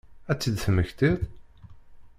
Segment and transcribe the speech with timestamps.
[0.31, 1.19] Ad tt-id-temmektiḍ?